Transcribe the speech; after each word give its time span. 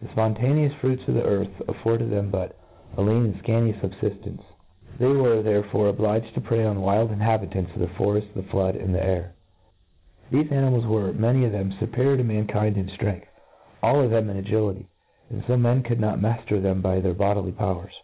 The 0.00 0.06
fpontaneous 0.08 0.72
fruits 0.76 1.02
of 1.08 1.14
the 1.14 1.24
earth 1.24 1.60
af 1.66 1.74
^ 1.76 1.76
ferded 1.82 2.08
them 2.08 2.30
but 2.30 2.54
a 2.96 3.02
lean 3.02 3.24
and 3.24 3.42
fcanty 3.42 3.74
fubfiftence; 3.80 4.38
9nd 4.98 4.98
they 4.98 5.06
were, 5.12 5.42
therefore, 5.42 5.88
obliged 5.88 6.32
to 6.34 6.40
prey 6.40 6.64
on 6.64 6.76
the 6.76 6.80
wild 6.80 7.10
inhabitants 7.10 7.72
of 7.72 7.80
the 7.80 7.88
foreft, 7.88 8.34
the 8.34 8.44
flood, 8.44 8.76
and 8.76 8.94
the 8.94 9.04
air* 9.04 9.32
Thefe 10.30 10.52
animals 10.52 10.86
were, 10.86 11.12
many 11.12 11.44
of 11.44 11.50
them, 11.50 11.72
fuperior 11.72 12.16
to 12.18 12.22
mankind 12.22 12.76
in 12.76 12.86
ftrength, 12.86 13.02
and, 13.26 13.82
all 13.82 14.00
of 14.00 14.12
them^ 14.12 14.30
in 14.30 14.36
agility; 14.36 14.86
an4 15.32 15.46
to 15.48 15.56
men 15.58 15.82
could 15.82 15.98
not 15.98 16.22
mailer 16.22 16.60
them 16.60 16.80
by 16.80 17.00
their 17.00 17.12
bodi* 17.12 17.44
iy 17.50 17.56
powers. 17.56 17.94